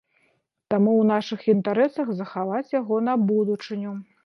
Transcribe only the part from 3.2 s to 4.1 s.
будучыню.